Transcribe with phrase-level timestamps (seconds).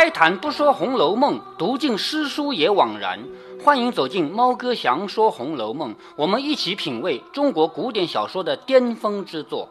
[0.00, 3.22] 开坛不说《红楼梦》，读尽诗书也枉然。
[3.62, 9.68] 欢迎走进猫哥祥说《红楼梦》，我们一起品味中国古典小说的巅峰之作。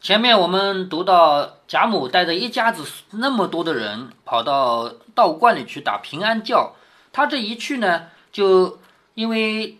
[0.00, 6.76] 前面我们读到贾母带着一家子那么多的人跑到道观里去打平安教，
[7.12, 8.78] 他这一去呢，就
[9.14, 9.79] 因为。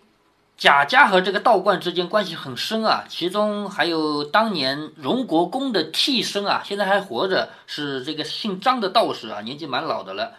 [0.60, 10.34] 贾家和这个道观之间关系很深啊，其中还有当年荣国公的替身啊，现在还活着，是这个姓张的道士啊，年纪蛮老的了。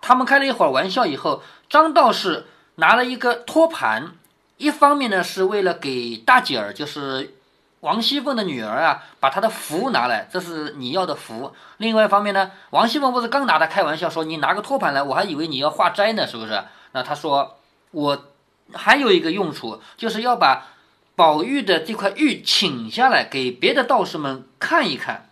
[0.00, 2.46] 他们开了一会儿玩笑以后，张道士
[2.76, 4.12] 拿了一个托盘，
[4.56, 7.34] 一方面呢是为了给大姐儿，就是
[7.80, 11.52] 王熙凤的女儿啊，把她的符拿来，这是你要的符。
[11.76, 16.64] 另外一方面呢，王熙凤不是刚拿他开玩笑说你拿个托盘来，我还以为你要化斋呢，是不是？
[16.92, 17.58] 那他说
[17.90, 18.18] 我。
[18.72, 20.68] 还有一个用处，就是要把
[21.16, 25.30] 宝玉的这块玉请下来，给别的道士们看一看。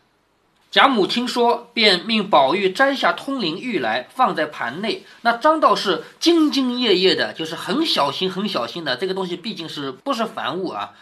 [0.68, 5.04] 贾母听说，便命宝玉摘下通灵玉来，放在盘内。
[5.22, 8.96] 那张道士兢兢业业的，就是很小心、很小心的。
[8.96, 10.92] 这个东西毕竟是不是凡物啊？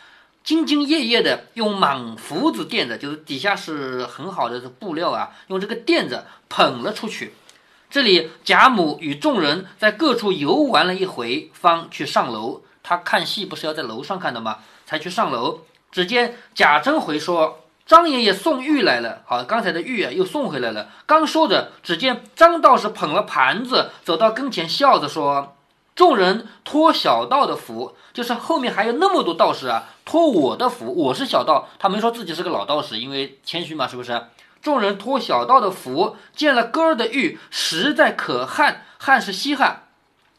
[0.45, 7.33] 兢兢业业的用满福子垫着，就是底下是很好的布料啊，用这个垫子捧了出去。
[7.95, 12.63] 这里贾母与众人在各处游玩了一回，方去上楼。
[12.83, 14.59] 他看戏不是要在楼上看的吗？
[14.85, 15.61] 才去上楼。
[15.93, 20.89] 只见贾珍回说：“张爷爷送玉来了。”好，刚才的玉啊又送回来了。
[21.07, 25.55] 刚说着，只见张道士捧了盘子走到跟前，笑着说
[25.95, 30.93] ：“众人托小道的福，就是后面还有那么多道士啊，托我的福。
[30.93, 34.21] 我是小道，他没说自己是个老道士，因为谦虚嘛，是不是？”
[34.65, 38.87] 众人托小道的福，见了哥儿的玉，实在可汗。
[38.97, 39.89] 汗是稀罕，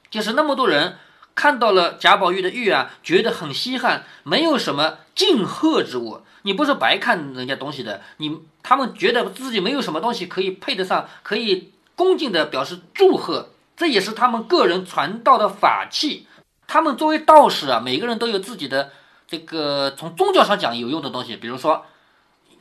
[0.09, 0.97] 就是那么多人
[1.35, 6.21] 看到了贾宝玉的玉啊，觉得很稀罕，没有什么敬贺之物。
[6.41, 13.51] 你不是白看人家东西的，你他们觉得自己没有什么东西可以配得上，可以恭敬的表示祝贺。
[13.77, 16.25] 这也是他们个人传道的法器。
[16.65, 18.89] 他们作为道士啊，每个人都有自己的
[19.27, 21.85] 这个从宗教上讲有用的东西，比如说，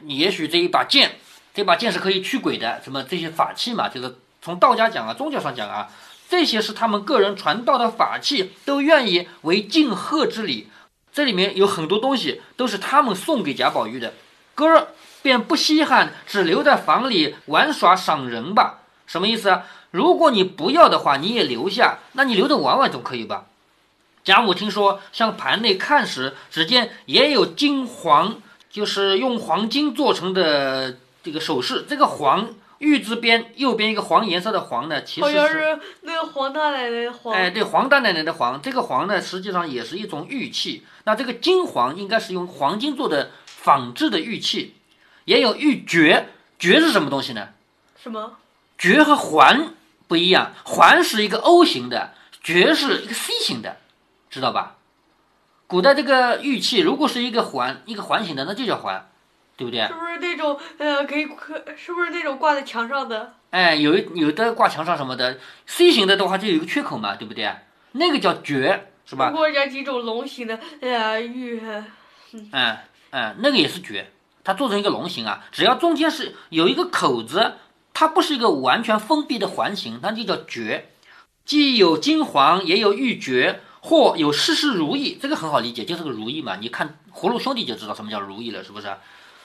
[0.00, 1.12] 你也许这一把剑。
[1.54, 3.88] 这把剑是可以驱鬼的，什么这些法器嘛？
[3.88, 5.88] 就是从道家讲啊，宗教上讲啊，
[6.28, 10.68] 这些是他们个人传道的法器，都愿意为敬贺之礼。
[11.12, 14.14] 这里面有很多东西都是他们送给贾宝玉的，
[14.56, 14.88] 哥儿
[15.22, 18.80] 便不稀罕，只留在房里玩耍赏人吧。
[19.06, 19.64] 什么意思啊？
[19.92, 23.44] 如果你不要的话，你也留下，那你留着玩玩总可以吧？
[24.24, 30.96] 贾母听说，向盘内看时，只见也有金黄，就是用黄金做成的。
[31.24, 37.34] 这个首饰，这个黄玉字边右边一个黄颜色的黄呢，其实是那个黄大奶奶的黄。
[37.34, 40.84] 哎，对，黄大奶奶的黄，这个黄呢，实际上也是一种玉器。
[41.04, 44.74] 那这个金黄应该是用黄金做的仿制的玉器，
[45.24, 46.24] 也有玉珏。
[46.60, 47.48] 珏是什么东西呢？
[47.96, 48.36] 什么？
[48.78, 49.72] 珏和环
[50.06, 52.12] 不一样，环是一个 O 型的，
[52.44, 53.78] 珏是一个 C 型的，
[54.28, 54.76] 知道吧？
[55.66, 59.08] 古代这个玉器如果是一个环，一个环形的，那就叫环。
[59.56, 59.86] 对不对？
[59.86, 63.34] 是不是那种呃，可以可是不是那种挂在墙上的？
[63.50, 67.54] 哎，有有的挂墙上什么的，C 型的的话就有一个缺口嘛，对不对？
[67.92, 69.30] 那个叫珏，是吧？
[69.30, 71.62] 或者几种龙形的，哎呀玉。
[72.32, 72.76] 嗯
[73.10, 74.06] 嗯，那个也是珏，
[74.42, 77.52] 它做成一个龙形啊，只要中间是有一个口子，
[77.92, 80.82] 它不是一个完全封闭的环形，那就叫珏。
[81.44, 86.56] 既有金黄，也有玉珏，或有事事如意，这个很好理解，就是个如意嘛。
[86.56, 88.88] 你看葫芦兄弟就知道什么叫如意了，是不是？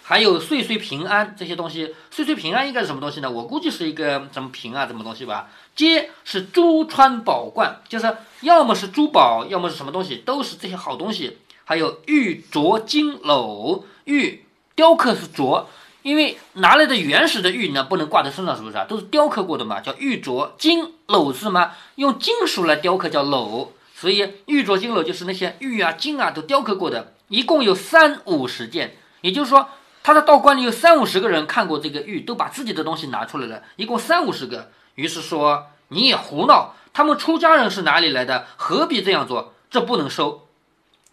[0.10, 3.30] 还有岁岁平安这些东西，岁岁平安应该是什么东西呢？
[3.30, 5.52] 我估计是一个什么平啊，什么东西吧？
[5.76, 11.38] 皆是珠穿宝冠，就是要么是珠宝，要么是什么东西，都是这些好东西。
[11.64, 15.66] 还有玉镯金篓，玉雕刻是镯，
[16.02, 18.86] 因为拿来的原始的玉呢，不能挂在身上，是不是啊？
[18.86, 21.74] 都是雕刻过的嘛，叫玉镯金篓是吗？
[21.98, 29.70] 用金属来雕刻叫篓，所以玉镯金篓就是那些玉啊金啊都雕刻过的，一共有三五十件，也就是说。
[30.10, 34.72] 他的道观里有三五十个人看过这个玉，都把自己的东西拿出来了，一共三五十个。
[34.96, 38.48] 于是说你也胡闹，他们出家人是哪里来的？
[38.58, 39.54] 何必这样做？
[39.70, 40.48] 这不能收。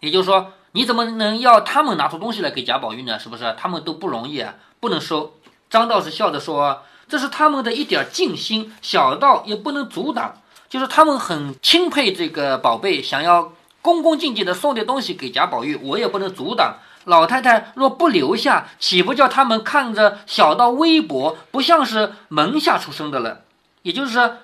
[0.01, 3.19] 也就是说，你怎么能要他们拿出东西来给贾宝玉呢？
[3.19, 3.55] 是不是？
[3.59, 5.35] 他们都不容易啊，不能收。
[5.69, 10.41] 张道士笑着说：“这是他们的一点敬心，小道也不能阻挡。
[10.71, 13.53] 就是他们很钦佩这个宝贝，想要
[13.83, 23.43] 恭恭敬敬的送点东西给贾宝玉，我也不能阻挡。”老太太若不留下，岂不叫他们看着小到微薄，不像是门下出生的了？
[23.83, 24.39] 也就是说，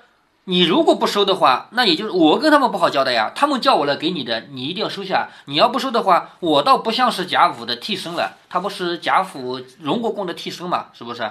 [0.45, 3.33] 你如果不收的话，那也就是我跟他们不好交代呀。
[3.35, 5.27] 他们叫我来给你的，你一定要收下。
[5.45, 10.85] 你要不收的话，我倒不像是贾府的替身了，他不是贾府荣国公的替身嘛？
[10.93, 11.29] 是不是？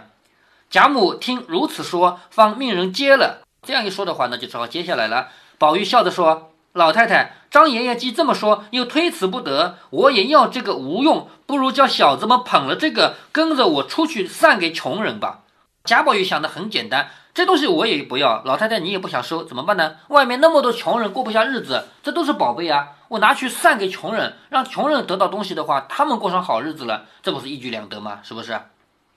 [0.69, 3.41] 贾母听如此说，方命人接了。
[3.67, 5.29] 这样一说的话，那就只好接下来了。
[5.57, 15.41] 宝玉笑着说：“老太太，张爷爷既这么说，又推辞不得，我也要这个无用，不如叫小子们捧了这个，跟着我出去散给穷人吧。”
[15.85, 19.97] 贾宝玉想的很简单，这东西我也不要，老太太你也不想收，怎么办呢？
[20.09, 28.21] 外面那么多穷人过不下日子，这都是宝贝啊，我拿去散给穷人，让穷人得到东西的话，他们过上好日子了，这不是一举两得吗？
[28.23, 28.59] 是不是？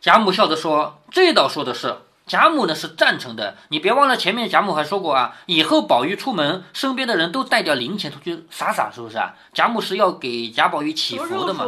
[0.02, 9.36] 贾母笑着说：“这倒说的是。”贾母呢是赞成的，你别忘了前面贾母还说过啊，以后宝玉出门，身边的人都带点零钱出去撒撒，是不是啊？
[9.54, 11.66] 贾母是要给贾宝玉祈福的嘛，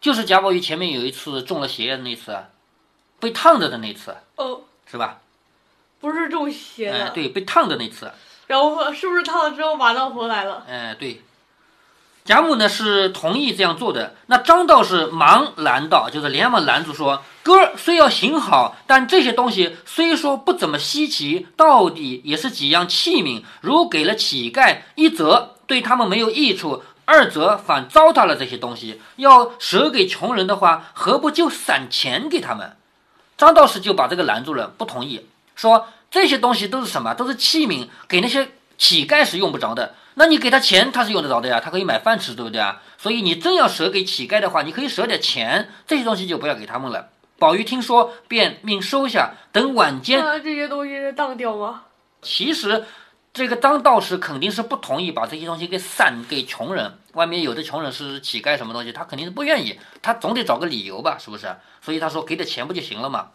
[0.00, 2.38] 就是贾宝玉前面有一次中了邪的那次，
[3.18, 5.18] 被烫着的那次，哦，是吧？
[6.00, 8.12] 不是中邪哎，对，被烫的那次。
[8.46, 10.64] 然后是不是烫了之后马上回来了？
[10.68, 11.22] 哎，对。
[12.24, 23.42] 贾母呢是同意这样做的，那张道士忙拦道，就是连忙拦住说：“哥虽要行好，但这些东西虽说不怎么稀奇，到底也是几样器皿。
[23.60, 29.02] 如给了乞丐，一则对他们没有益处，二则反糟蹋了这些东西。
[29.16, 32.74] 要舍给穷人的话，何不就散钱给他们？”
[33.36, 37.12] 张道士就把这个拦住了，不同意，说这些东西都是什么？
[37.12, 38.48] 都是器皿，给那些
[38.78, 39.96] 乞丐是用不着的。
[40.16, 42.80] 那你给他钱，他是用得着的呀，他可以买饭吃，对不对啊？
[42.98, 47.08] 所以你真要舍给乞丐的话，你可以舍点钱，这些东西就不要给他们了。
[47.36, 50.20] 宝玉听说，便命收下，等晚间。
[50.20, 51.82] 那这些东西是当掉吗？
[52.22, 52.84] 其实，
[53.32, 56.96] 这个张道士肯定是不同意把这些东西给散给穷人。
[57.14, 61.56] 外面有的穷人是乞丐，什么东西，他肯定是不愿意，他总得找个理由吧，是不是？
[61.82, 63.30] 所以他说给点钱不就行了吗？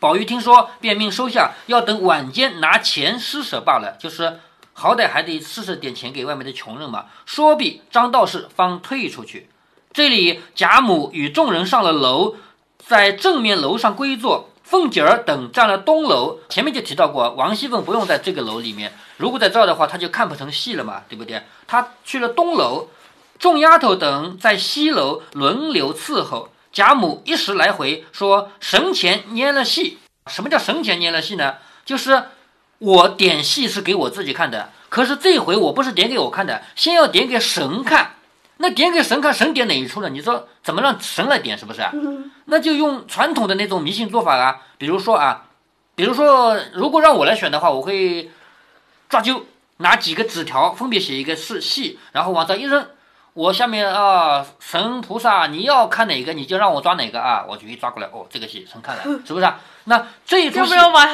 [0.00, 4.40] 宝玉听说，便命收下，要等晚间拿钱施舍罢了，就是。
[4.74, 7.06] 好歹还得施舍点钱给外面的穷人嘛。
[7.24, 9.48] 说毕，张道士方退出去。
[9.92, 12.34] 这里贾母与众人上了楼，
[12.78, 14.50] 在正面楼上归坐。
[14.64, 16.40] 凤姐儿等占了东楼。
[16.48, 21.42] 前面就提到过，王熙凤不用在这个楼里面，如果在这儿的话，她就看不成戏了嘛，对不对？
[21.66, 22.88] 她去了东楼，
[23.38, 26.48] 众丫头等在西楼轮流伺候。
[26.72, 29.98] 贾母一时来回说：“神前拈了戏。
[30.26, 31.56] 什么叫神前拈了戏呢？
[31.84, 32.24] 就是。”
[32.84, 38.16] 我点戏是给我自己看的，可是这回我不是点给我看的，先要点给神看。
[38.58, 40.08] 那点给神看，神点哪一出呢？
[40.10, 41.58] 你说怎么让神来点？
[41.58, 41.82] 是不是？
[42.44, 44.60] 那就用传统的那种迷信做法啊。
[44.78, 45.46] 比如说啊，
[45.96, 48.30] 比如说，如果让我来选的话，我会
[49.08, 49.42] 抓阄，
[49.78, 52.86] 拿几个纸条，分别写一个是戏，然后往这一扔。
[53.34, 58.08] 我下面啊，神菩萨，你要看哪个，你就让我抓哪个啊，我就一抓过来。
[58.12, 59.60] 哦，这个戏神看了， 是不是啊？
[59.86, 61.04] 那这一出要不要把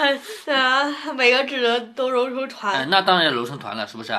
[0.46, 2.74] 呃每个纸都揉成团？
[2.74, 4.16] 哎，那当然揉成团了，是不是？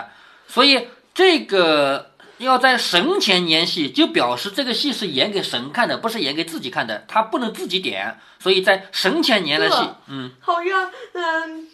[0.48, 7.06] 所以这个要在神前演戏，就表示这个戏是演给神看的，不是演给自己看的。
[7.08, 9.88] 他不能自己点，所以在神前演了戏。
[10.08, 11.68] 嗯，好像嗯。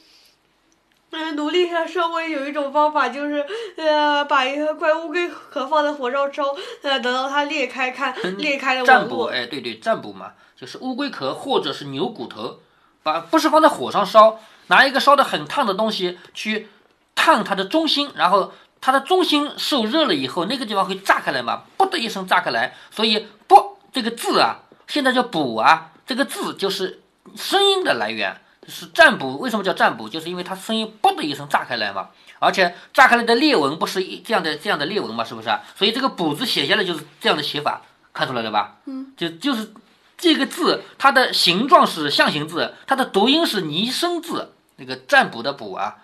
[1.12, 3.46] 嗯，努力下社会有一种方法，就是
[3.78, 6.44] 呃，把一个怪乌龟壳放在火上烧，
[6.82, 12.60] 呃，等到它裂开，看裂开了占卜，哎，对对，占卜嘛，就是乌龟壳或者是牛骨头，
[13.04, 16.68] 把不是放在火上烧，拿一个烧的很烫的东西去
[17.16, 27.02] 烫它的中心，然后它的中心受热了以后，那个地方会炸开来嘛，啵的一声炸开来，所以“啵”这个字啊，现在叫补啊，这个字就是
[27.38, 28.42] 声音的来源。
[28.68, 30.10] 是占卜，为什么叫占卜？
[30.10, 32.10] 就是因为它声音“啵”的一声炸开来嘛，
[32.40, 35.50] 而且炸开来的裂纹不是一这样的这样的裂纹嘛，是不是？
[35.76, 37.82] 所以这个“卜”字写下来就是这样的写法，
[38.14, 38.78] 看出来了吧？
[38.86, 39.72] 嗯，就就是
[40.18, 45.96] 这个字，它的形状是象形字，它的读音是拟声字，那个占卜的“卜”啊。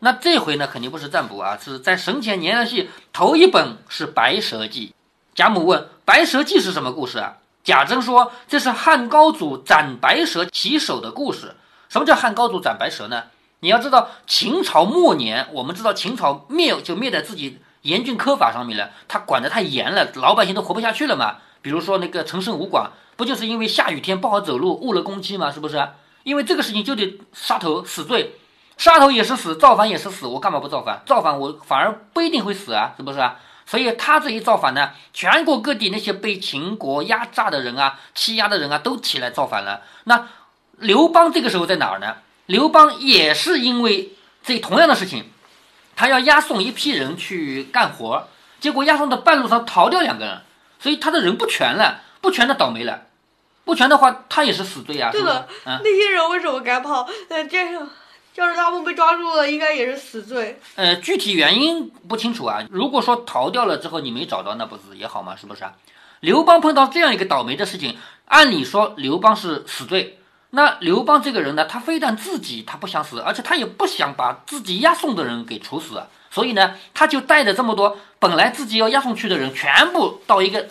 [0.00, 4.88] 那这回呢，肯定不是占卜啊，是在神前年的戏头一本是《白蛇记》。
[5.34, 11.54] 贾母问：“白蛇记是什么故事啊？”贾珍说：“这是汉高祖斩白蛇起手的故事。”
[11.90, 13.24] 什么叫汉高祖斩白蛇呢？
[13.58, 21.38] 你要知道，秦朝末年，我们知道秦朝灭就灭在自己严峻苛法上面了，他管得太严了，老百姓都活不下去了嘛。
[21.60, 25.50] 比如说那个陈胜吴广，不就是因为下雨天不好走路，误了公妻吗？
[25.50, 25.84] 是不是？
[26.22, 28.36] 因为这个事情就得杀头死罪，
[28.76, 31.02] 杀头也是死，造反也是死，我干嘛不造反？
[31.04, 33.36] 造反我反而不一定会死啊，是不是啊？
[33.66, 39.82] 所以他这一造反呢，全国各地那些被秦国压榨的人啊、欺压的人啊，都起来造反了。
[40.04, 40.28] 那。
[40.80, 42.16] 刘邦这个时候在哪儿呢？
[42.46, 45.26] 刘邦也是因为这同样的事情，
[45.94, 50.40] 他要押送一批人去干活，结果押送到半路上逃掉两个人，
[50.80, 53.02] 所以他的人不全了，不全的倒霉了，
[53.64, 55.12] 不全的话他也是死罪啊。
[55.12, 57.06] 对的，那些人为什么敢跑？
[57.28, 57.58] 呃，这
[58.36, 60.58] 要是他们被抓住了，应该也是死罪。
[60.76, 62.64] 呃，具体原因不清楚啊。
[62.70, 65.36] 如果说逃掉了之后你没找到，那不是也好吗？
[65.36, 65.74] 是不是啊？
[66.20, 70.16] 刘邦碰到这样一个倒霉的事情，按理说刘邦是死罪。
[70.52, 80.68] 那刘邦这个人呢，他非但自己他不想死，而且他也不想把自己押送的人给处死，所以呢，他就带着这么多本来自己要押送去的人，全部到一个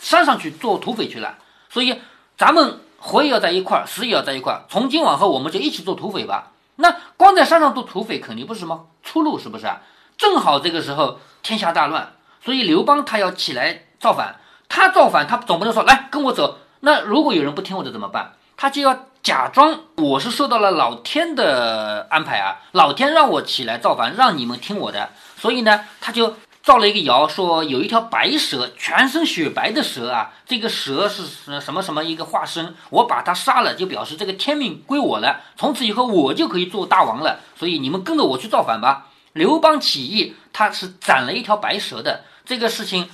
[0.00, 1.36] 山上去做土匪去了。
[1.68, 2.00] 所以
[2.38, 4.64] 咱们活也要在一块儿，死也要在一块儿。
[4.70, 6.52] 从今往后，我们就一起做土匪吧。
[6.76, 9.82] 那光在山上做土匪，肯定不是什么出路，是不是啊？
[10.16, 14.40] 正好这个时候天下大乱，所以刘邦他要起来造反。
[14.70, 16.58] 他造反，他总不能说来跟我走。
[16.80, 18.32] 那如果有人不听我的怎么办？
[18.56, 25.10] 他就要假装我是受到了老天的安排啊，老天让我起来造反，让你们听我的。
[25.36, 37.40] 所以呢，他就造了一个谣，说有一条白蛇，全身雪白的蛇啊，这个蛇是什么什么一个化身，我把它杀了，就表示这个天命归我了，从此以后我就可以做大王了。
[37.58, 39.08] 所以你们跟着我去造反吧。
[39.34, 43.08] 刘邦起义，他是斩了一条白蛇的这个事情。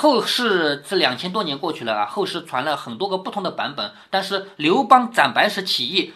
[0.00, 6.12] 后世这两千多年过去了啊，后世传了很多个不同的版本，但是刘邦斩白蛇起义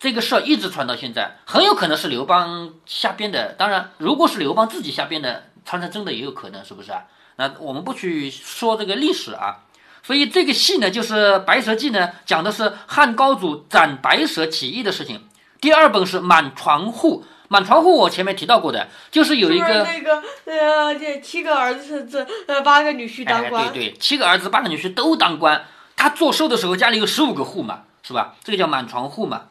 [0.00, 3.52] 这个事儿一直传到现在，很有可能是刘邦瞎编的。
[3.52, 7.02] 当然，如果是刘邦自己瞎编的，传成真的也有可能，是不是啊？
[7.36, 9.64] 那我们不去说这个历史啊。
[10.02, 15.28] 所以这个戏呢，就是《白蛇记》呢，讲的是汉高祖斩白蛇起义的事情。
[15.60, 17.22] 第二本是《满床户》。
[17.48, 25.64] 满床户我前面提到过的，就是有一个那个呃，这七个儿子这呃八个女婿当官，对对，七个儿子八个女婿都当官。
[25.96, 28.34] 他做寿的时候家里有十五个户嘛，是吧？
[28.44, 29.44] 这个叫满床户嘛。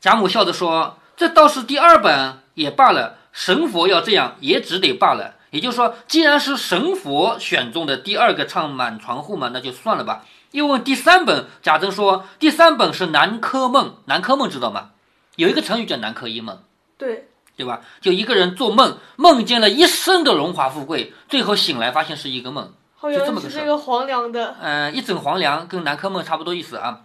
[0.00, 5.36] 贾母笑着说：“这倒是第二本也罢了，神佛要这样也只得罢了。
[5.50, 14.90] 也就是说，既然是神佛选中的第二个唱满床户嘛，那就算了吧。”又问第三本，贾珍说：“第三本是南柯梦，南柯梦知道吗？
[15.36, 16.58] 有一个成语叫南柯一梦。”
[17.00, 17.80] 对，对吧？
[18.02, 23.58] 就一个人做梦，梦见了一生的荣华富贵，最后醒来发现是一个梦，就这么个事。
[23.58, 27.00] 这个黄粱的，嗯，一枕黄粱跟南柯梦差不多意思啊。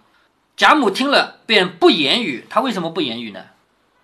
[0.57, 3.41] 贾母听了便不言语，他为什么不言语呢？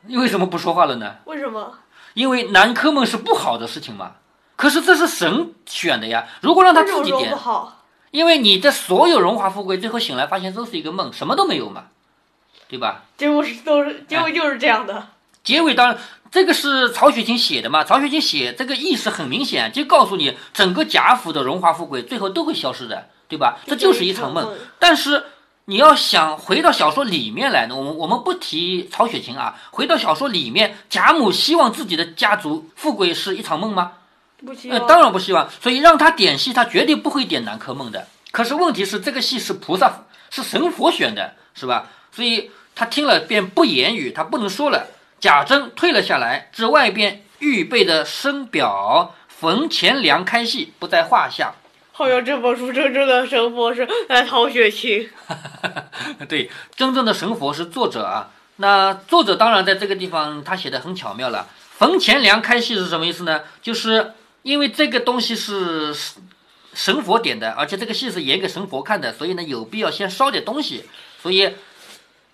[0.07, 1.17] 你为什么不说话了呢？
[1.25, 1.73] 为什么？
[2.13, 4.13] 因为南柯梦是不好的事情嘛。
[4.55, 7.35] 可是这是神选的呀，如果让他自己点，
[8.11, 11.85] 因为你的所有荣华富贵，最后醒来发现都是一个梦，什么都没有嘛，
[12.67, 13.03] 对吧？
[13.17, 15.07] 结果是都是，结果就是这样的。
[15.43, 15.97] 结尾当然，
[16.31, 17.83] 这个是曹雪芹写的嘛？
[17.83, 23.57] 曹雪芹写这个意思很明显，就告诉你整个贾府的荣华富贵最后都会消失的，对吧？
[23.65, 24.55] 这就是一场梦。
[24.77, 25.23] 但是
[25.65, 33.93] 你要想回到小说里面来呢，我们我们不提曹雪芹啊，回到小说里面，贾母希望自己的家族富贵是一场梦吗？
[34.45, 35.49] 不希望，当然不希望。
[35.61, 38.07] 所以让他点戏，他绝对不会点南柯梦的。
[38.31, 41.89] 可是问题是，这个戏是菩萨是神佛选的，是吧？
[42.11, 44.87] 所以他听了便不言语，他不能说了。
[45.21, 51.53] 贾珍退了下来，至外边预备的生表，冯钱粮开戏不在话下。
[51.91, 55.07] 好像这本书真正的神佛是呃曹雪芹。
[56.27, 58.31] 对，真正的神佛是作者啊。
[58.55, 61.47] 那作者当然在这个地方他写的很巧妙了。
[61.77, 63.41] 冯钱粮开戏是什么意思呢？
[63.61, 65.95] 就是因为这个东西是
[66.73, 70.85] 神佛点的，而且这个戏是演给神佛看的，所以呢有必要先烧点东西，
[71.21, 71.53] 所以。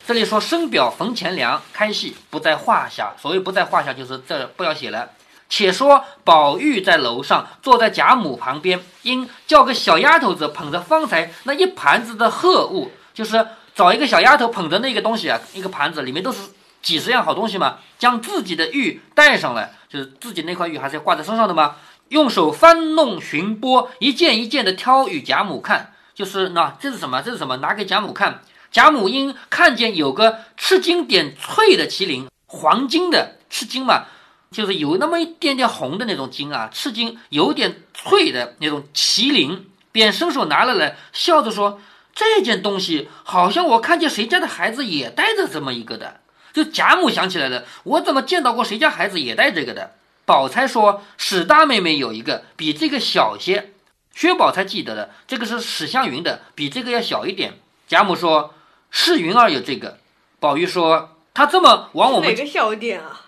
[0.07, 5.09] 这里说生表冯钱粮开戏不在话下，所谓不在话下就是这不要写了。
[5.49, 13.45] 且说宝玉在楼上坐在贾母旁边，因叫个小丫头子捧着方才那一盘子的贺物，就是
[13.75, 21.75] 找一个小丫头捧着那个东西啊，一个盘子里面都是几十样好东西嘛，将自己的玉带上来，就是自己那块玉还是要挂在身上的嘛？
[22.07, 27.21] 用手翻弄寻拨，一件一件的挑与贾母看，就是那这是什么？
[27.21, 27.57] 这是什么？
[27.57, 28.39] 拿给贾母看。
[28.71, 34.05] 贾母因看见有个赤金点翠的麒麟，黄金的赤金嘛，
[34.51, 41.79] 就是有那么一点点红的那种金啊，赤金有点翠的那种麒麟，便伸手拿了来，笑着说
[42.13, 46.19] ：“这件东西好像我看见谁家的孩子也带着这么一个的。”
[46.53, 49.95] 就贾母想起来了，我怎么见到过谁家孩子也带这个的？
[50.25, 53.73] 宝钗说：“史大妹妹有一个比这个小些。”
[54.13, 57.59] 薛宝钗记得的，这个是史湘云的，比这个要小一点。
[57.87, 58.53] 贾母说。
[58.89, 59.99] 是云儿有这个，
[60.39, 63.21] 宝玉说他这么往我们哪个小一点啊？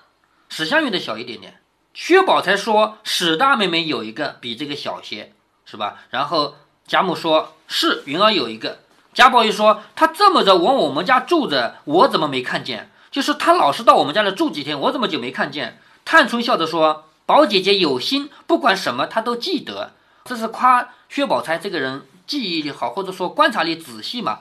[0.50, 1.62] 史湘云的小一点点。
[1.94, 5.34] 薛宝钗说史大妹妹有一个比这个小些，
[5.66, 6.00] 是吧？
[6.12, 6.56] 然后
[6.88, 8.80] 贾母说是云儿有一个。
[9.14, 12.90] 贾宝玉说他这么着往我们家住着，我怎么没看见？
[13.12, 15.80] 就是他老是到我们家来住几天，我怎么就没看见？
[16.06, 19.94] 探春笑着说宝姐姐有心，不管什么她都记得，
[20.26, 24.40] 这是夸薛宝钗这个人记忆力好，或者说观察力仔细嘛。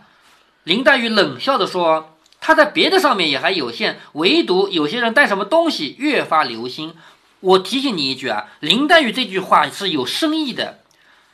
[0.68, 6.92] 林黛玉冷笑着说：“他在别的上面也还有限，唯独有些人带什么东西越发留心。
[7.40, 10.80] 我提醒你一句啊，林黛玉这句话是有深意的，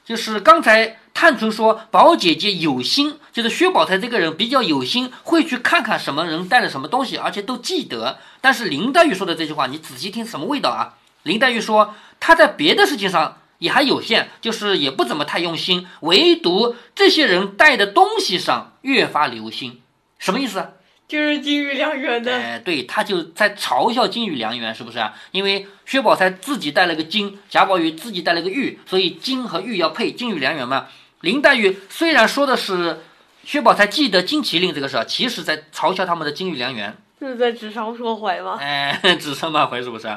[0.04, 8.18] 就是刚才探出说宝姐姐有心，就是薛宝钗这个人比较有心，会去看看什么人带了什么东西，而且都记得。
[8.40, 10.94] 但是林黛玉说的这句话，你仔细听什么味道啊？
[11.24, 19.80] 林黛玉说她在别的事情上也还有限，就是也不怎么太用心，唯独这些人带的东西上越发留心。
[20.18, 20.74] 什么意思？
[21.06, 22.34] 就是金玉良缘的。
[22.34, 25.14] 哎，对，他就在嘲笑金玉良缘，是不是啊？
[25.32, 30.86] 因为薛宝钗自己带了个金，贾宝玉自己带了个玉，所以金和玉要配，金玉良缘嘛。
[31.20, 33.02] 林黛玉虽然说的是
[33.44, 36.96] 薛宝钗记得金麒麟这个事儿，其实在嘲笑他们的金玉良缘。
[37.20, 38.58] 是在指桑说槐吗？
[38.60, 40.08] 哎， 指桑骂槐是不是？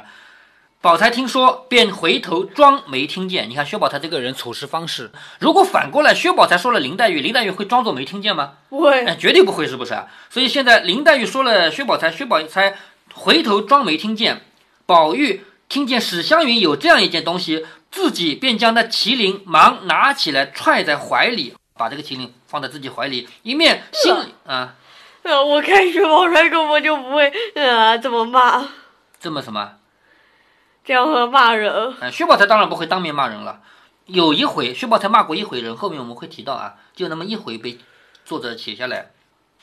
[0.80, 3.50] 宝钗听说，便回头装没听见。
[3.50, 8.54] 你看薛宝钗这个人处事方式，如果反过来，薛宝钗说了林黛玉，林黛玉会装作没听见吗？
[8.70, 9.98] 不会，哎，绝对不会，是不是？
[10.30, 12.78] 所以现在林黛玉说了薛宝钗，薛宝钗
[13.12, 14.44] 回头装没听见。
[14.86, 24.76] 宝玉听见史湘云有这样一件东西，自己便将那麒麟忙拿起来揣在怀里，把这个麒麟放在自己怀里，一面心里啊，
[25.24, 28.64] 呃，我看薛宝钗根本就不会呃这么骂，
[29.20, 29.72] 这么什么？
[30.88, 31.94] 这样和骂人。
[32.00, 33.60] 呃，薛宝钗当然不会当面骂人了。
[34.06, 37.78] 有一回，薛宝钗骂过一回人，后面我们会提到啊，就那么一回被
[38.24, 39.12] 作者写下来。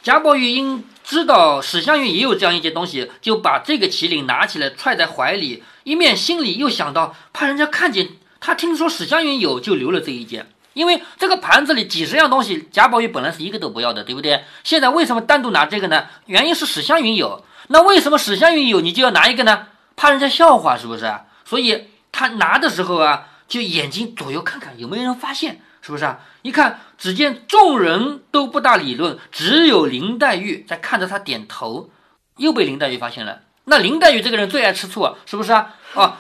[0.02, 10.50] 贾宝玉因知道史湘云也有这样一件东西，就把这个麒麟拿起来揣在怀里，一面心里又想到怕人家看见他听说史湘云有，就留了这一件。
[10.75, 14.45] 因为这个盘子里几十样东西，贾宝玉本来是一个都不要的，对不对？
[14.62, 16.04] 现在为什么单独拿这个呢？
[16.26, 19.69] 原因是史湘云有，那为什么史湘云有，你就要拿一个呢？
[19.96, 21.24] 怕人家笑话是不是啊？
[21.44, 26.20] 所以他拿的时候啊，就眼睛左右看看有没有人发现，是不是啊？
[26.42, 31.90] 一看，只见众人都不大理论，只有林黛玉在看着他点头，
[32.36, 33.40] 又被林黛玉发现了。
[33.64, 35.74] 那林黛玉这个人最爱吃醋，是不是啊？
[35.94, 36.18] 哦，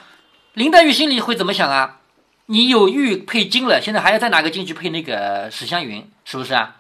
[0.54, 2.00] 林黛玉心里会怎么想啊？
[2.46, 6.76] 你有玉配金了，现在还要再拿个金去配那个史湘云，是不是啊？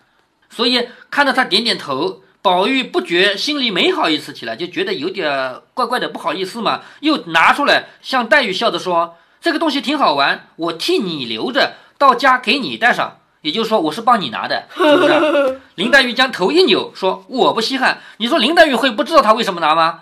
[0.50, 2.23] 所以看着他点点头。
[2.44, 15.62] 宝玉不觉心里没好意思起来，就觉得有点怪怪的，不好意思嘛，又拿出来向黛玉笑着说：“这个东西挺好玩，我替你留着，到家给你带上。”也就是说，我是帮你拿的， 是不是？
[15.76, 20.00] 林黛玉将头一扭，说：“我不稀罕。”你说林黛玉会不知道他为什么拿吗？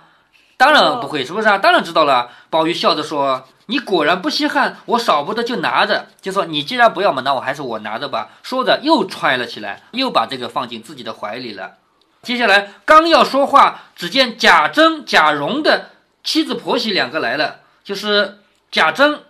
[0.57, 1.59] 当然不会，是不是啊？
[1.59, 2.29] 当然知道了。
[2.51, 6.09] 宝玉笑着说：“你果然不稀罕，我少不得就拿着。
[6.21, 11.75] 就说你既然不要嘛，那我还是我拿着吧。”说着又揣了起来，又把这个放进自己的怀里了。
[12.23, 15.91] 接下来刚要说话，只见贾珍、贾蓉的
[16.23, 18.39] 妻子婆媳两个来了，就是
[18.71, 19.23] 贾珍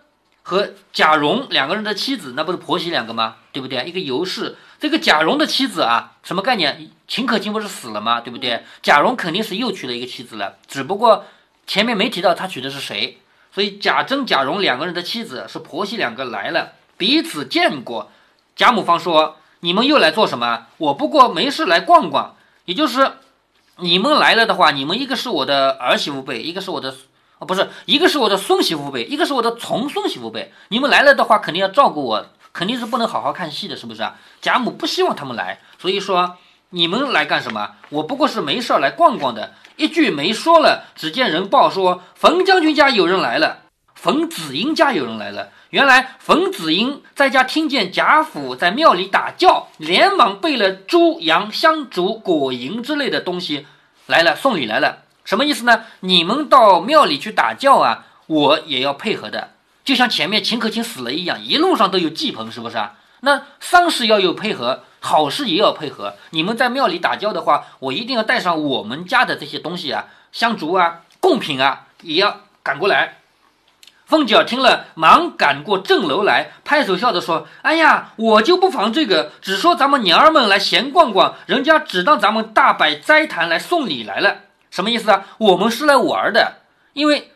[0.42, 3.36] 和贾蓉两个人的妻子，那不是婆媳两个吗？
[3.50, 3.82] 对不对？
[3.86, 6.90] 一个尤氏，这个贾蓉的妻子啊，什么概念？
[7.08, 8.20] 秦可卿不是死了吗？
[8.20, 8.62] 对不对？
[8.82, 11.24] 贾蓉肯定是又娶了一个妻子了，只不过
[11.66, 13.22] 前面没提到他娶的是谁，
[13.54, 18.12] 所以贾珍、贾蓉两个人的妻子是婆媳两个来了，彼此见过。
[18.54, 20.66] 贾母方说：“你们又来做什么？
[20.76, 23.12] 我不过没事来逛逛。”也就是
[23.78, 26.94] 你们来了的话，你们一个是我的儿媳妇辈，一个是我的
[27.38, 30.52] 哦，不是一个是我的孙媳妇辈，一个是我的重孙媳妇辈。
[30.68, 34.16] 你们来了的话，肯定要照顾我，肯定是不能好好看戏的，是不是啊？
[34.40, 36.36] 贾母不希望他们来，所以说
[36.70, 37.72] 你们来干什么？
[37.88, 39.54] 我不过是没事来逛逛的。
[39.76, 43.61] 一句没说了，只见人报说冯将军家有人来了，
[44.02, 45.50] 冯子英家有人来了。
[45.70, 53.64] 原来冯子英在家听见贾府在庙里打醮，连忙备了猪羊香烛果银之类的东西
[54.06, 55.04] 来了，送礼来了。
[55.24, 55.84] 什么意思呢？
[56.00, 59.50] 你们到庙里去打醮啊，我也要配合的，
[59.84, 62.94] 就像前面秦可卿死了一样，一路上都有祭棚，是不是啊？
[63.20, 66.14] 那丧事要有配合，好事也要配合。
[66.30, 73.18] 你们在庙里打醮的话，我一定要带上我们家的这些东西啊，香烛啊，贡品啊，也要赶过来。
[74.12, 85.24] 凤姐听了，忙赶过正楼来，拍手笑着说：“哎呀，我就不妨这个，只说咱们娘儿们来闲逛逛，人家只当咱们大摆斋坛来送礼来了，什么意思啊？
[85.38, 86.58] 我们是来玩儿的。
[86.92, 87.32] 因为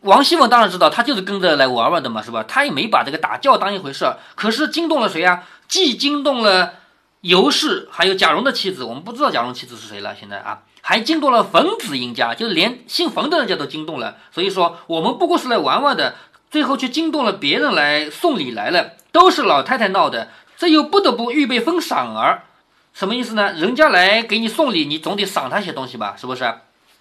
[0.00, 2.42] 王熙凤当然知道，她就是跟着来玩玩的嘛，是吧？
[2.42, 4.18] 她也没把这个打轿当一回事儿。
[4.34, 5.44] 可是惊动了谁啊？
[5.68, 6.74] 既惊动了
[7.20, 8.82] 尤氏，还有贾蓉的妻子。
[8.82, 14.16] 我们不知道贾蓉妻子是谁了，现在啊。”还惊动了冯子英家，就连姓冯的人家都惊动了。
[14.32, 16.14] 所以说，我们不过是来玩玩的，
[16.50, 20.28] 最后却惊动了别人来送礼来了，都是老太太闹的。
[20.56, 22.44] 这又不得不预备封赏儿，
[22.94, 23.52] 什么意思呢？
[23.52, 26.16] 人家来给你送礼，你总得赏他些东西吧？
[26.18, 26.54] 是不是？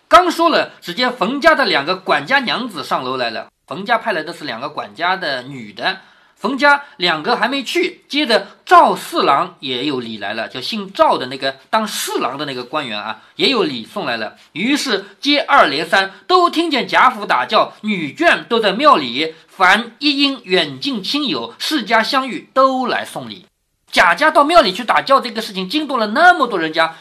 [0.10, 3.48] 刚说了，只见冯家的两个管家娘子上楼来了。
[3.68, 6.00] 冯家派来的是两个管家的女的。
[6.38, 14.36] 冯家两个还没去，接着赵四郎也有礼来了，就姓赵的那个当侍郎的那个官员啊，也有礼送来了。
[14.52, 23.48] 于是接二连三，都听见贾府打叫，女眷都在庙里，凡一应远近亲友、世家相遇，都来送礼。
[23.92, 26.96] 贾家到庙里去打轿这个事情惊动了那么多人家，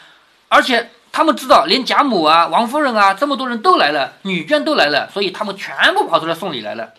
[0.47, 6.91] 而且他们知道连贾母啊、王夫人啊这么多人都来了，女眷都来了，所以他们全部跑出来送礼来了。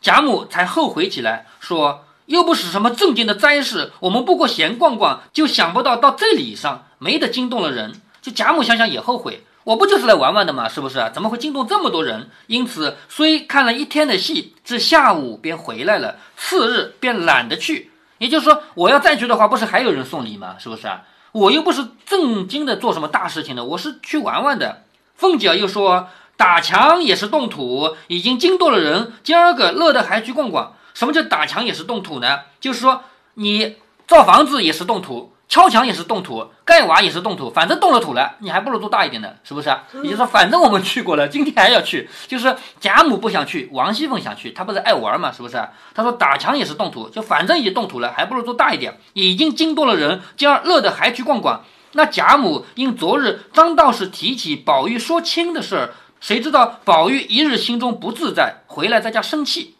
[0.00, 8.00] 贾母才后悔起来，说又不是什么正经的灾事，我们不过闲逛逛，就想不到到这里上没得惊动了人。
[8.20, 10.68] 就贾母想想也后悔，我不就是来玩玩的吗？
[10.68, 11.10] 是不是？
[11.14, 12.28] 怎么会惊动这么多人？
[12.48, 17.92] 因此虽看了一天的戏，至下午便回来了，次日便懒得去。
[18.18, 20.56] 也就是说，我要再去的话，不是还有人送礼吗？
[20.58, 21.02] 是不是啊？
[21.32, 24.84] 我又不是正经的做什么大事情的，我是去玩玩的。
[25.14, 30.74] 凤姐又说，打墙也是动土，已经惊动了人，今儿个乐得还去逛逛。
[30.94, 32.40] 什么叫打墙也是动土呢？
[32.60, 33.02] 就是说
[33.34, 35.32] 你造房子也是动土。
[35.48, 39.68] 敲墙也是动土，盖瓦也是动土，反正动了土了，你还不如做大一点的，是不是？
[40.02, 42.10] 也就是说，反正我们去过了， 今天还要去。
[42.26, 45.56] 就是贾母不想去，王熙凤想去，她不是爱玩嘛，是不是？
[45.94, 51.62] 她说打墙也是动土，就反正已经动土了，还不如做大一点，已经惊动了人，今儿乐得还去逛逛。
[51.92, 59.76] 那贾母因昨日张道士提起宝玉说亲的事儿，谁知道宝玉一日心中不自在，回来在家生气，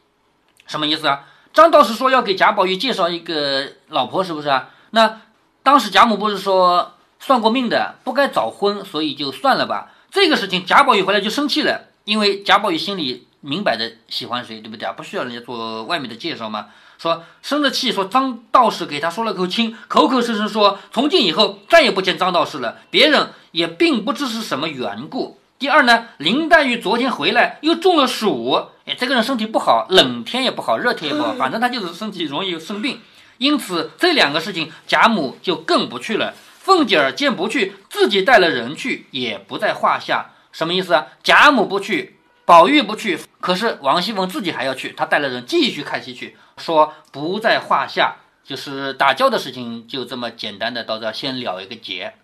[0.67, 1.25] 什么意思啊？
[1.53, 4.71] 张道士说要给贾宝玉介绍一个老婆，是不是啊？
[4.91, 5.21] 那。
[5.67, 9.91] 当时贾母不是说算过命的，不该早婚，所以就算了吧。
[10.13, 14.93] 这个事情贾宝玉回来就生气了，因为贾宝玉心里明摆着喜欢谁，对不对啊？
[14.93, 16.69] 不需要人家做外面的介绍吗？
[16.99, 22.79] 说生了气，说张道士给他说了口亲，口口声声说从今以后再也不见张道士了。
[22.91, 25.41] 别人也并不知是什么缘故。
[25.59, 33.01] 第二呢，林黛玉昨天回来又中了暑，哎，这个人身体不好，冷天也不好，热天也不好，反正他就是身体容易生病。
[33.39, 36.35] 因此，这两个事情，贾母就更不去了。
[36.59, 40.33] 凤姐儿见不去，自己带了人去，也不在话下。
[40.53, 41.07] 什么意思啊？
[41.23, 52.15] 贾母不去，宝玉不去，可是王熙凤自己还要去，她带了人继续看戏去，说不在话下，就是打交的事情，就这么简单的到这先了一个结。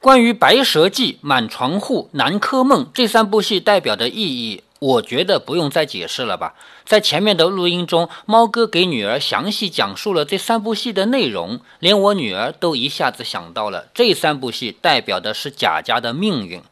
[0.00, 6.54] 关于《白蛇记》《满床户》《南柯梦》这三部戏代表的意义，我觉得不用再解释了吧。
[6.84, 16.62] 在前面的录音中，猫哥给女儿详细讲述了这三部戏的内容，连我女儿都一下子想到了这三部戏代表的是贾家的命运。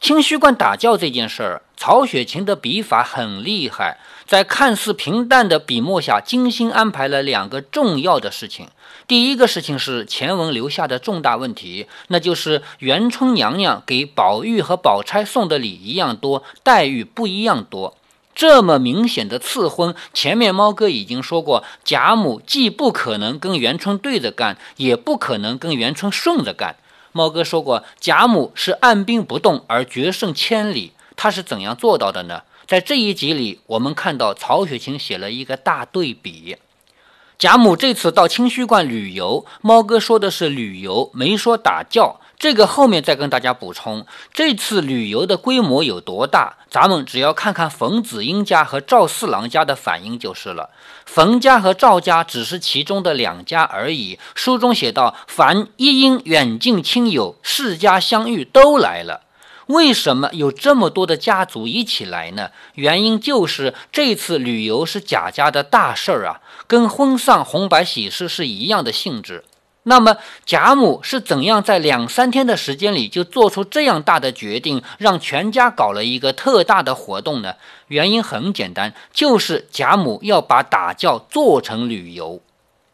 [0.00, 3.98] 清虚观打教这件事儿，曹雪芹的笔法很厉害，
[4.30, 8.68] 在看似平淡的笔墨下，精心安排了两个重要的事情。
[9.08, 17.96] 第一个事情是前文留下的重大问题，那就是元春娘娘给宝玉和宝钗送的礼一样多，待遇不一样多。
[18.32, 26.76] 这么明显的赐婚，前面猫哥已经说过，贾母既不可能跟元春对着干，也不可能跟元春顺着干。
[27.10, 32.42] 猫哥说过，贾母是按兵不动而决胜千里，他是怎样做到的呢？
[32.70, 36.56] 在这一集里，我们看到曹雪芹写了一个大对比。
[37.36, 42.20] 贾母这次到清虚观旅游，猫哥说的是旅游，没说打教。
[42.38, 44.06] 这个后面再跟大家补充。
[44.32, 50.70] 这次旅游的规模有多大，咱们只要看看冯子英家和赵四郎家的反应就是了。
[51.04, 54.20] 冯家和赵家只是其中的两家而已。
[54.36, 59.22] 书中写道：“凡一因远近亲友，世家相遇，都来了。”
[59.70, 62.50] 为什么有这么多的家族一起来呢？
[62.74, 69.44] 原因就是这次旅游是贾家的大事儿啊，跟婚丧红白喜事是一样的性质。
[69.84, 77.54] 那么贾母是怎样在两三天的时间里就做出这样大的决定，让全家搞了一个特大的活动呢？
[77.86, 82.42] 原因很简单，就是贾母要把打教做成旅游。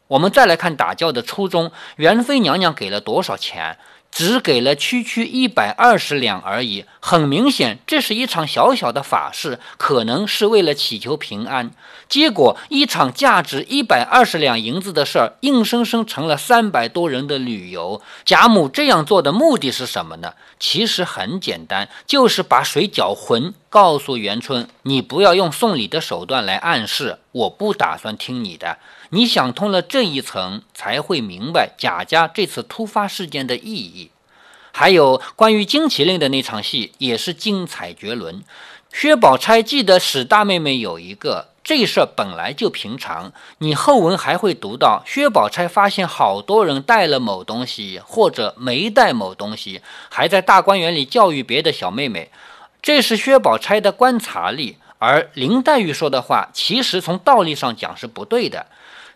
[0.08, 3.78] 我们再来看打教的初衷，元妃娘娘给了多少钱？
[4.16, 11.70] 只给了区区一百二十两而已，很明显，这是一场小小的法事，可能是为了祈求平安。
[12.08, 18.00] 结果，一场价值一百二十两银子的事儿，硬生生成了三百多人的旅游。
[18.24, 20.32] 贾母这样做的目的是什么呢？
[20.58, 28.78] 其实很简单，就是把水搅浑，告诉元春，你不要用送礼的手段来暗示，我不打算听你的。
[29.10, 34.10] 你想通了这一层，才会明白贾家这次突发事件的意义。
[34.72, 38.42] 还有关于金麒麟的那场戏，也是精彩绝伦。
[38.92, 43.32] 薛宝钗记得史大妹妹有一个，这事儿本来就平常。
[43.58, 52.30] 你后文还会读到，薛宝钗发现好多人带了某东西，或者没带某东西，还在大观园里教育别的小妹妹。
[52.82, 58.66] 这是薛宝钗的观察力，而林黛玉说的话，其实从道理上讲是不对的。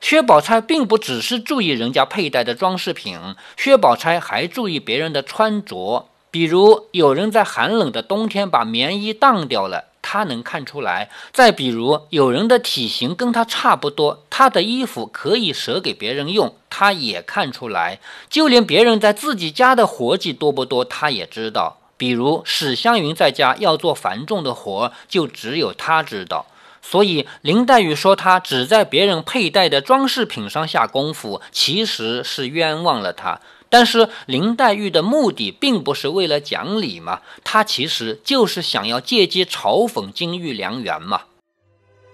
[0.00, 3.18] 薛宝钗并不只是注意人家佩戴的装饰品，
[3.56, 6.06] 薛宝钗还注意别人的穿着。
[6.30, 18.00] 比如有人在寒冷的冬天把棉衣当掉了，她能看出来；再比如有人的体型跟她差不多，她的衣服可以舍给别人用，她也看出来。
[18.28, 21.76] 就连别人在自己家的活计多不多，她也知道。
[21.96, 26.46] 比如史湘云在家要做繁重的活，就只有她知道。
[26.82, 33.40] 所以林黛玉说她只在别人佩戴的装饰品上下功夫，其实是冤枉了她。
[33.68, 41.22] 但是林黛玉的目的并不是为了讲理嘛，她其实就是想要借机嘲讽金玉良缘嘛。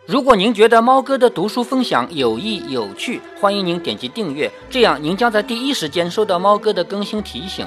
[0.04, 7.66] 如果您觉得猫哥的读书分享有益有趣，欢迎您点击订阅，这样您将在第一时间收到猫哥的更新提醒。